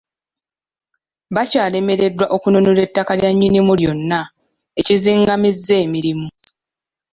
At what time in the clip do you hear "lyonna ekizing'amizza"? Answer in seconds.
3.81-5.73